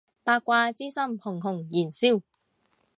[0.23, 2.23] 八卦之心熊熊燃燒